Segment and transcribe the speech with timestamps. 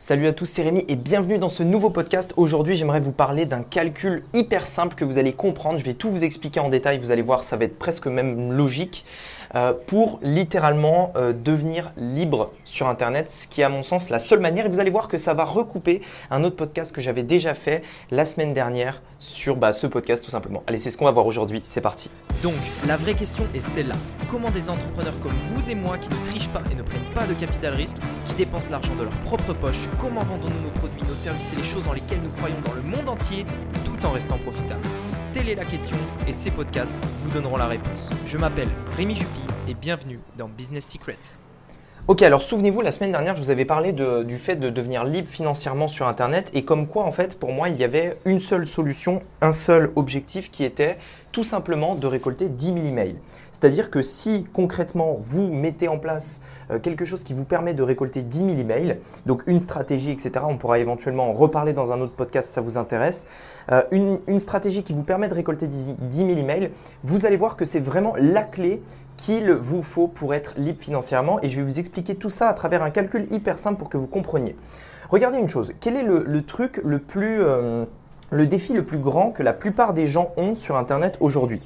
[0.00, 2.32] Salut à tous, c'est Rémi et bienvenue dans ce nouveau podcast.
[2.36, 5.76] Aujourd'hui, j'aimerais vous parler d'un calcul hyper simple que vous allez comprendre.
[5.76, 8.52] Je vais tout vous expliquer en détail, vous allez voir, ça va être presque même
[8.52, 9.04] logique.
[9.54, 14.18] Euh, pour littéralement euh, devenir libre sur Internet, ce qui est à mon sens la
[14.18, 14.66] seule manière.
[14.66, 17.82] Et vous allez voir que ça va recouper un autre podcast que j'avais déjà fait
[18.10, 20.62] la semaine dernière sur bah, ce podcast tout simplement.
[20.66, 21.62] Allez, c'est ce qu'on va voir aujourd'hui.
[21.64, 22.10] C'est parti.
[22.42, 22.54] Donc,
[22.86, 23.96] la vraie question est celle-là.
[24.30, 27.26] Comment des entrepreneurs comme vous et moi qui ne trichent pas et ne prennent pas
[27.26, 27.96] de capital risque,
[28.26, 31.64] qui dépensent l'argent de leur propre poche, comment vendons-nous nos produits, nos services et les
[31.64, 33.44] choses dans lesquelles nous croyons dans le monde entier
[33.84, 34.86] tout en restant profitables?
[35.34, 35.96] Telle est la question
[36.26, 38.08] et ces podcasts vous donneront la réponse.
[38.26, 41.36] Je m'appelle Rémi Juppy et bienvenue dans Business Secrets.
[42.06, 45.28] Ok, alors souvenez-vous, la semaine dernière, je vous avais parlé du fait de devenir libre
[45.28, 48.66] financièrement sur Internet et comme quoi, en fait, pour moi, il y avait une seule
[48.66, 50.96] solution, un seul objectif qui était
[51.32, 53.16] tout simplement de récolter 10 000 emails.
[53.52, 57.82] C'est-à-dire que si concrètement vous mettez en place euh, quelque chose qui vous permet de
[57.82, 62.00] récolter 10 000 emails, donc une stratégie, etc., on pourra éventuellement en reparler dans un
[62.00, 63.26] autre podcast si ça vous intéresse,
[63.70, 66.70] euh, une, stratégie qui vous permet de récolter 10, 000 emails,
[67.02, 68.82] vous allez voir que c'est vraiment la clé
[69.16, 72.54] qu'il vous faut pour être libre financièrement et je vais vous expliquer tout ça à
[72.54, 74.56] travers un calcul hyper simple pour que vous compreniez.
[75.10, 77.42] Regardez une chose, quel est le, truc le plus...
[77.42, 77.84] Euh,
[78.30, 81.62] le défi le plus grand que la plupart des gens ont sur Internet aujourd'hui.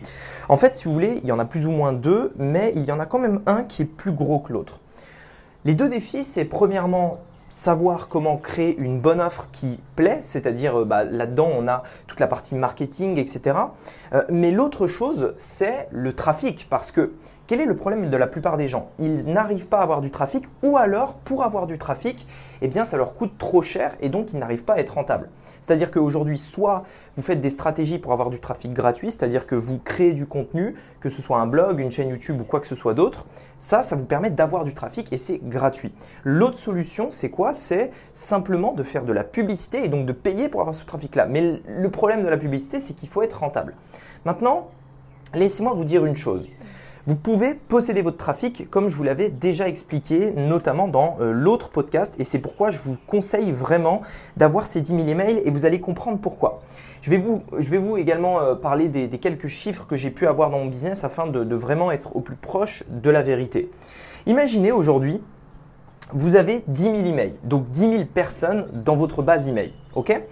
[0.48, 2.84] En fait, si vous voulez, il y en a plus ou moins deux, mais il
[2.84, 4.80] y en a quand même un qui est plus gros que l'autre.
[5.64, 10.84] Les deux défis, c'est premièrement savoir comment créer une bonne offre qui plaît, c'est-à-dire euh,
[10.86, 13.58] bah, là-dedans on a toute la partie marketing, etc.
[14.14, 17.12] Euh, mais l'autre chose, c'est le trafic, parce que
[17.52, 18.88] quel est le problème de la plupart des gens?
[18.98, 22.26] Ils n'arrivent pas à avoir du trafic, ou alors pour avoir du trafic,
[22.62, 25.28] eh bien ça leur coûte trop cher et donc ils n'arrivent pas à être rentables.
[25.60, 29.76] C'est-à-dire qu'aujourd'hui, soit vous faites des stratégies pour avoir du trafic gratuit, c'est-à-dire que vous
[29.76, 32.74] créez du contenu, que ce soit un blog, une chaîne YouTube ou quoi que ce
[32.74, 33.26] soit d'autre,
[33.58, 35.92] ça, ça vous permet d'avoir du trafic et c'est gratuit.
[36.24, 37.52] L'autre solution, c'est quoi?
[37.52, 41.26] C'est simplement de faire de la publicité et donc de payer pour avoir ce trafic-là.
[41.26, 43.74] Mais le problème de la publicité, c'est qu'il faut être rentable.
[44.24, 44.70] Maintenant,
[45.34, 46.48] laissez-moi vous dire une chose.
[47.08, 51.70] Vous pouvez posséder votre trafic comme je vous l'avais déjà expliqué, notamment dans euh, l'autre
[51.70, 54.02] podcast, et c'est pourquoi je vous conseille vraiment
[54.36, 56.62] d'avoir ces 10 000 emails et vous allez comprendre pourquoi.
[57.00, 60.28] Je vais vous, je vais vous également euh, parler des, quelques chiffres que j'ai pu
[60.28, 63.68] avoir dans mon business afin de, de vraiment être au plus proche de la vérité.
[64.26, 65.20] Imaginez aujourd'hui,
[66.12, 69.72] vous avez 10 000 emails, donc 10 000 personnes dans votre base email.
[69.96, 70.22] ok?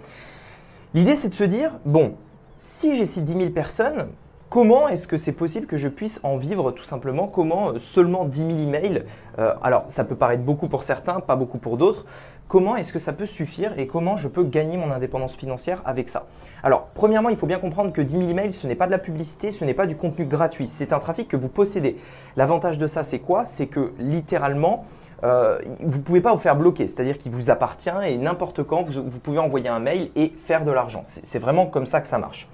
[0.93, 2.15] L'idée, c'est de se dire, bon,
[2.55, 4.07] si j'ai ces 10 000 personnes,
[4.51, 7.25] Comment est-ce que c'est possible que je puisse en vivre tout simplement?
[7.25, 9.05] Comment euh, seulement 10 000 emails
[9.39, 12.05] euh, Alors, ça peut paraître beaucoup pour certains, pas beaucoup pour d'autres.
[12.49, 16.09] Comment est-ce que ça peut suffire et comment je peux gagner mon indépendance financière avec
[16.09, 16.25] ça?
[16.63, 18.97] Alors, premièrement, il faut bien comprendre que 10 000 emails, ce n'est pas de la
[18.97, 21.95] publicité, ce n'est pas du contenu gratuit, c'est un trafic que vous possédez.
[22.35, 23.45] L'avantage de ça, c'est quoi?
[23.45, 24.83] C'est que littéralement,
[25.23, 28.89] euh, vous ne pouvez pas vous faire bloquer, c'est-à-dire qu'il vous appartient et n'importe quand,
[28.89, 31.03] vous pouvez envoyer un mail et faire de l'argent.
[31.05, 32.49] C'est vraiment comme ça que ça marche.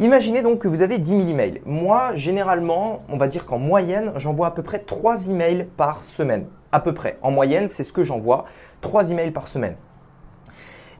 [0.00, 1.62] Imaginez donc que vous avez 10 000 emails.
[1.64, 6.46] Moi, généralement, on va dire qu'en moyenne, j'envoie à peu près 3 emails par semaine.
[6.72, 7.16] À peu près.
[7.22, 8.44] En moyenne, c'est ce que j'envoie.
[8.80, 9.76] 3 emails par semaine.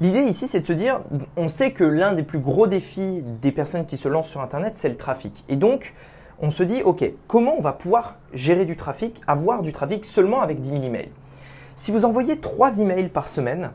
[0.01, 1.01] L'idée ici, c'est de se dire,
[1.37, 4.77] on sait que l'un des plus gros défis des personnes qui se lancent sur Internet,
[4.77, 5.45] c'est le trafic.
[5.49, 5.93] Et donc,
[6.41, 10.41] on se dit, OK, comment on va pouvoir gérer du trafic, avoir du trafic seulement
[10.41, 11.11] avec 10 000 emails?
[11.75, 13.73] Si vous envoyez 3 emails par semaine,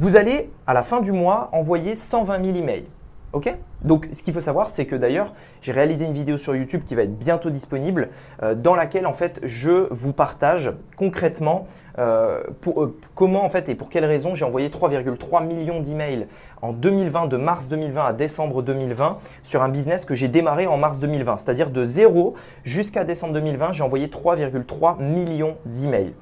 [0.00, 2.86] vous allez, à la fin du mois, envoyer 120 000 emails.
[3.34, 6.82] Ok Donc, ce qu'il faut savoir, c'est que d'ailleurs, j'ai réalisé une vidéo sur YouTube
[6.86, 8.08] qui va être bientôt disponible,
[8.42, 11.66] euh, dans laquelle en fait, je vous partage concrètement
[11.98, 16.26] euh, euh, comment en fait et pour quelles raisons j'ai envoyé 3,3 millions d'emails
[16.62, 20.78] en 2020, de mars 2020 à décembre 2020, sur un business que j'ai démarré en
[20.78, 22.34] mars 2020, c'est-à-dire de zéro
[22.64, 26.14] jusqu'à décembre 2020, j'ai envoyé 3,3 millions d'emails.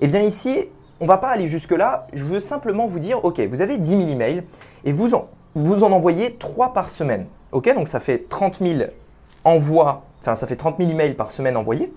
[0.00, 0.66] Et eh bien ici,
[1.00, 2.06] on va pas aller jusque là.
[2.12, 4.44] Je veux simplement vous dire, ok, vous avez 10 000 emails
[4.84, 7.26] et vous en vous en envoyez 3 par semaine.
[7.52, 8.90] Donc ça fait 30 000
[9.44, 11.92] envois, enfin ça fait 30 000 emails par semaine envoyés.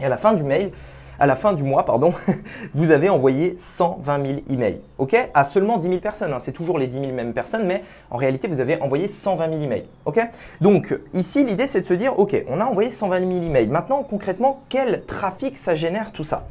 [0.00, 0.72] Et à la fin du mail,
[1.18, 2.12] à la fin du mois, pardon,
[2.74, 4.80] vous avez envoyé 120 000 emails.
[4.98, 6.32] Ok, à seulement 10 000 personnes.
[6.32, 6.38] Hein.
[6.40, 9.60] C'est toujours les 10 000 mêmes personnes, mais en réalité, vous avez envoyé 120 000
[9.62, 9.86] emails.
[10.04, 10.20] Ok,
[10.60, 13.68] donc ici, l'idée c'est de se dire, ok, on a envoyé 120 000 emails.
[13.68, 16.46] Maintenant, concrètement, quel trafic ça génère tout ça?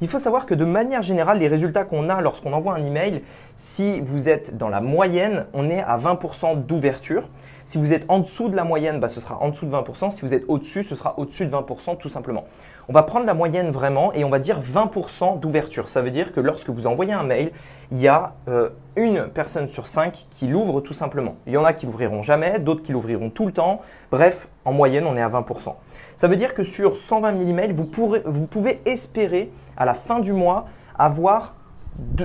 [0.00, 3.22] Il faut savoir que de manière générale, les résultats qu'on a lorsqu'on envoie un email,
[3.54, 7.28] si vous êtes dans la moyenne, on est à 20% d'ouverture.
[7.64, 10.10] Si vous êtes en dessous de la moyenne, bah, ce sera en dessous de 20%.
[10.10, 12.44] Si vous êtes au-dessus, ce sera au-dessus de 20% tout simplement.
[12.88, 15.88] On va prendre la moyenne vraiment et on va dire 20% d'ouverture.
[15.88, 17.50] Ça veut dire que lorsque vous envoyez un mail,
[17.90, 21.36] il y a euh, une personne sur cinq qui l'ouvre tout simplement.
[21.46, 23.80] Il y en a qui l'ouvriront jamais, d'autres qui l'ouvriront tout le temps.
[24.10, 25.74] Bref, en moyenne, on est à 20%.
[26.16, 27.88] Ça veut dire que sur 120 000 emails, vous,
[28.24, 30.66] vous pouvez espérer à la fin du mois
[30.98, 31.54] avoir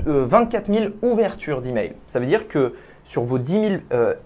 [0.05, 1.93] 24 000 ouvertures d'emails.
[2.07, 2.73] Ça veut dire que
[3.03, 3.75] sur vos 10 000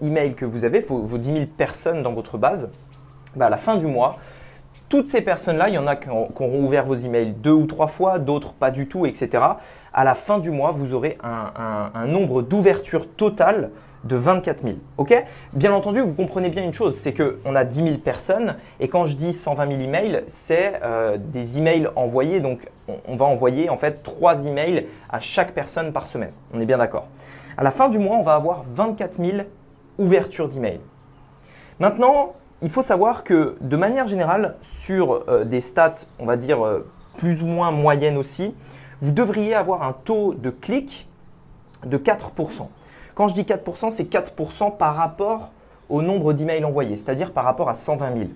[0.00, 2.70] emails que vous avez, vos, 10 000 personnes dans votre base,
[3.34, 4.14] bah, à la fin du mois,
[4.88, 7.88] toutes ces personnes-là, il y en a qui, auront ouvert vos emails deux ou trois
[7.88, 9.42] fois, d'autres pas du tout, etc.
[9.92, 13.70] À la fin du mois, vous aurez un, nombre d'ouvertures totales
[14.04, 14.76] de 24 000.
[14.98, 15.24] Ok?
[15.52, 19.04] Bien entendu, vous comprenez bien une chose, c'est qu'on a 10 000 personnes et quand
[19.04, 22.38] je dis 120 000 emails, c'est euh, des emails envoyés.
[22.38, 22.68] Donc,
[23.08, 26.32] on, va envoyer en fait 3 emails à chaque personne par semaine.
[26.54, 27.08] On est bien d'accord.
[27.56, 29.38] À la fin du mois, on va avoir 24 000
[29.98, 30.80] ouvertures d'emails.
[31.80, 36.64] Maintenant, il faut savoir que de manière générale, sur euh, des stats, on va dire
[36.64, 38.54] euh, plus ou moins moyennes aussi,
[39.02, 41.08] vous devriez avoir un taux de clic
[41.84, 42.68] de 4%.
[43.14, 45.50] Quand je dis 4%, c'est 4% par rapport
[45.88, 48.30] au nombre d'emails envoyés, c'est-à-dire par rapport à 120 000.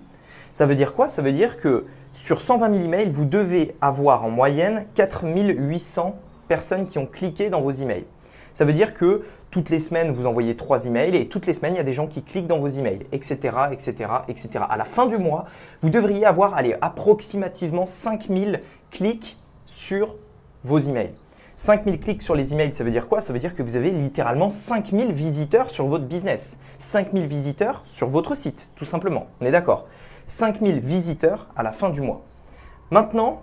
[0.52, 1.08] Ça veut dire quoi?
[1.08, 6.16] Ça veut dire que sur 120 000 emails, vous devez avoir en moyenne 4 800
[6.48, 8.04] personnes qui ont cliqué dans vos emails.
[8.52, 11.74] Ça veut dire que toutes les semaines, vous envoyez trois emails et toutes les semaines,
[11.74, 14.64] il y a des gens qui cliquent dans vos emails, etc., etc., etc.
[14.68, 15.46] À la fin du mois,
[15.82, 18.60] vous devriez avoir allez, approximativement 5000
[18.90, 19.36] clics
[19.66, 20.16] sur
[20.62, 21.12] vos emails.
[21.56, 23.20] 5000 clics sur les emails, ça veut dire quoi?
[23.20, 26.58] Ça veut dire que vous avez littéralement 5000 visiteurs sur votre business.
[26.78, 29.26] 5000 visiteurs sur votre site, tout simplement.
[29.40, 29.86] On est d'accord?
[30.26, 32.22] 5000 visiteurs à la fin du mois.
[32.90, 33.42] Maintenant,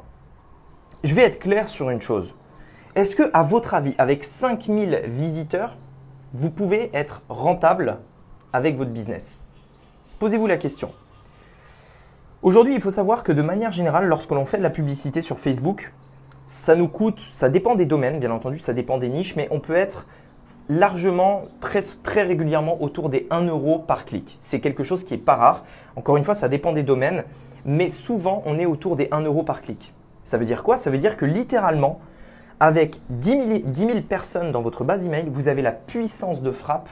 [1.04, 2.34] je vais être clair sur une chose.
[2.96, 5.78] Est-ce que, à votre avis, avec 5000 visiteurs,
[6.34, 7.98] vous pouvez être rentable
[8.54, 9.42] avec votre business
[10.20, 10.92] Posez-vous la question.
[12.42, 15.38] Aujourd'hui, il faut savoir que de manière générale, lorsque l'on fait de la publicité sur
[15.38, 15.94] Facebook,
[16.46, 19.60] ça nous coûte, ça dépend des domaines, bien entendu, ça dépend des niches, mais on
[19.60, 20.08] peut être
[20.70, 24.38] largement, très, très régulièrement autour des 1 euro par clic.
[24.40, 25.66] C'est quelque chose qui n'est pas rare.
[25.96, 27.24] Encore une fois, ça dépend des domaines,
[27.66, 29.94] mais souvent, on est autour des 1 euro par clic.
[30.24, 30.78] Ça veut dire quoi?
[30.78, 32.00] Ça veut dire que littéralement,
[32.60, 36.90] avec 10 000, personnes dans votre base email, vous avez la puissance de frappe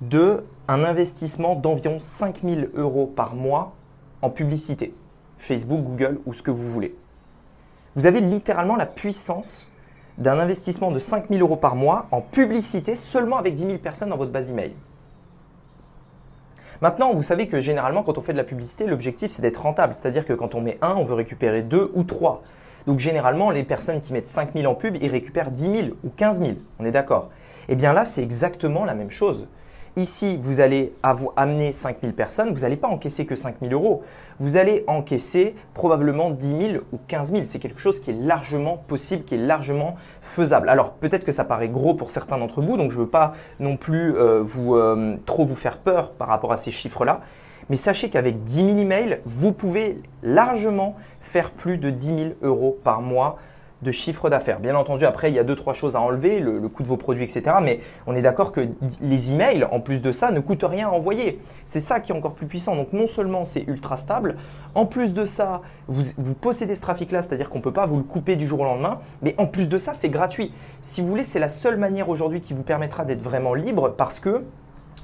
[0.00, 3.74] de un investissement d'environ 5 000 euros par mois
[4.22, 4.94] en publicité.
[5.38, 6.96] Facebook, Google ou ce que vous voulez.
[7.94, 9.68] Vous avez littéralement la puissance
[10.18, 14.10] d'un investissement de 5 000 euros par mois en publicité seulement avec 10 000 personnes
[14.10, 14.72] dans votre base email.
[16.80, 19.94] Maintenant, vous savez que généralement, quand on fait de la publicité, l'objectif c'est d'être rentable.
[19.94, 22.42] C'est-à-dire que quand on met un, on veut récupérer deux ou trois.
[22.86, 26.10] Donc généralement, les personnes qui mettent 5 000 en pub, ils récupèrent 10 000 ou
[26.10, 26.52] 15 000.
[26.78, 27.30] On est d'accord
[27.68, 29.46] Eh bien là, c'est exactement la même chose.
[29.96, 30.94] Ici, vous allez
[31.36, 34.02] amener 5 000 personnes, vous n'allez pas encaisser que 5 000 euros.
[34.40, 37.42] Vous allez encaisser probablement 10 000 ou 15 000.
[37.44, 40.70] C'est quelque chose qui est largement possible, qui est largement faisable.
[40.70, 43.32] Alors peut-être que ça paraît gros pour certains d'entre vous, donc je ne veux pas
[43.60, 47.20] non plus euh, vous, euh, trop vous faire peur par rapport à ces chiffres-là.
[47.70, 52.78] Mais sachez qu'avec 10 000 emails, vous pouvez largement faire plus de 10 000 euros
[52.82, 53.38] par mois
[53.82, 54.60] de chiffre d'affaires.
[54.60, 56.96] Bien entendu, après, il y a deux, trois choses à enlever, le, coût de vos
[56.96, 57.56] produits, etc.
[57.62, 58.68] Mais on est d'accord que
[59.00, 61.40] les emails, en plus de ça, ne coûtent rien à envoyer.
[61.64, 62.76] C'est ça qui est encore plus puissant.
[62.76, 64.36] Donc, non seulement c'est ultra stable,
[64.74, 67.96] en plus de ça, vous, vous possédez ce trafic-là, c'est-à-dire qu'on ne peut pas vous
[67.96, 69.00] le couper du jour au lendemain.
[69.20, 70.52] Mais en plus de ça, c'est gratuit.
[70.80, 74.20] Si vous voulez, c'est la seule manière aujourd'hui qui vous permettra d'être vraiment libre parce
[74.20, 74.44] que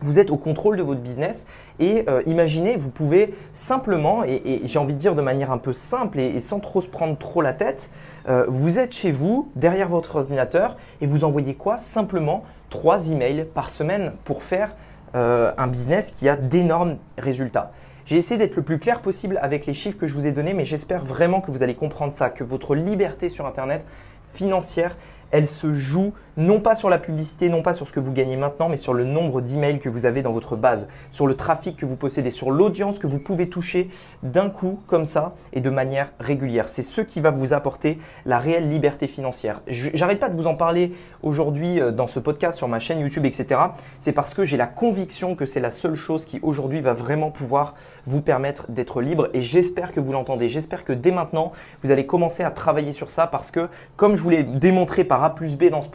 [0.03, 1.47] vous êtes au contrôle de votre business
[1.79, 5.73] et euh, imaginez, vous pouvez simplement, et, j'ai envie de dire de manière un peu
[5.73, 7.91] simple et, sans trop se prendre trop la tête,
[8.29, 11.79] euh, vous êtes chez vous, derrière votre ordinateur, et vous envoyez quoi?
[11.79, 14.77] Simplement trois emails par semaine pour faire
[15.15, 17.73] euh, un business qui a d'énormes résultats.
[18.05, 20.55] J'ai essayé d'être le plus clair possible avec les chiffres que je vous ai donnés,
[20.55, 23.87] mais j'espère vraiment que vous allez comprendre ça, que votre liberté sur Internet
[24.33, 24.97] financière,
[25.31, 28.37] elle se joue non pas sur la publicité, non pas sur ce que vous gagnez
[28.37, 31.77] maintenant, mais sur le nombre d'emails que vous avez dans votre base, sur le trafic
[31.77, 33.91] que vous possédez, sur l'audience que vous pouvez toucher
[34.23, 36.69] d'un coup comme ça et de manière régulière.
[36.69, 39.63] C'est ce qui va vous apporter la réelle liberté financière.
[39.67, 40.93] J'arrête pas de vous en parler
[41.25, 43.61] aujourd'hui euh, dans ce podcast sur ma chaîne YouTube, etc.
[43.99, 47.33] C'est parce que j'ai la conviction que c'est la seule chose qui aujourd'hui va vraiment
[47.33, 47.75] pouvoir
[48.07, 50.47] vous permettre d'être libre et j'espère que vous l'entendez.
[50.47, 51.51] J'espère que dès maintenant,
[51.83, 55.25] vous allez commencer à travailler sur ça parce que comme je vous l'ai démontré par
[55.25, 55.89] A plus B dans ce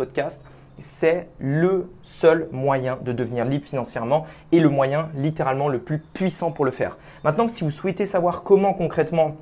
[0.80, 6.52] c'est le seul moyen de devenir libre financièrement et le moyen littéralement le plus puissant
[6.52, 6.98] pour le faire.
[7.24, 9.38] Maintenant, si vous souhaitez savoir comment concrètement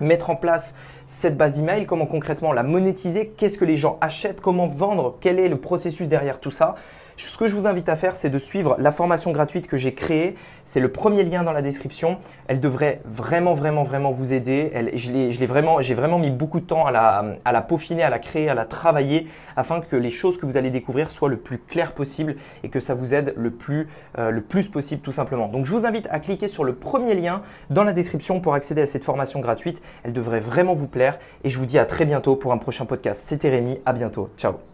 [0.00, 0.74] mettre en place
[1.06, 5.38] cette base email, comment concrètement la monétiser, qu'est-ce que les gens achètent, comment vendre, quel
[5.38, 6.74] est le processus derrière tout ça,
[7.28, 9.94] ce que je vous invite à faire, c'est de suivre la formation gratuite que j'ai
[9.94, 10.34] créée.
[10.64, 12.18] C'est le premier lien dans la description.
[12.46, 14.72] Elle devrait vraiment, vraiment, vraiment vous aider.
[14.94, 18.10] Je l'ai vraiment, j'ai vraiment mis beaucoup de temps à la, à la peaufiner, à
[18.10, 21.36] la créer, à la travailler, afin que les choses que vous allez découvrir soient le
[21.36, 25.12] plus claires possible et que ça vous aide le plus, euh, le plus possible, tout
[25.12, 25.48] simplement.
[25.48, 28.82] Donc, je vous invite à cliquer sur le premier lien dans la description pour accéder
[28.82, 29.82] à cette formation gratuite.
[30.04, 32.86] Elle devrait vraiment vous plaire et je vous dis à très bientôt pour un prochain
[32.86, 33.22] podcast.
[33.24, 33.78] C'était Rémi.
[33.84, 34.30] À bientôt.
[34.36, 34.69] Ciao.